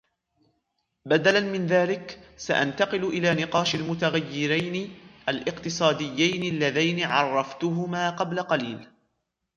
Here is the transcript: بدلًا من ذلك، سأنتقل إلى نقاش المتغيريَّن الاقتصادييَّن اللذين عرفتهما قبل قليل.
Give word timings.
بدلًا 1.05 1.39
من 1.39 1.67
ذلك، 1.67 2.19
سأنتقل 2.37 3.05
إلى 3.05 3.43
نقاش 3.43 3.75
المتغيريَّن 3.75 4.93
الاقتصادييَّن 5.29 6.53
اللذين 6.53 6.99
عرفتهما 7.03 8.09
قبل 8.09 8.41
قليل. 8.41 8.87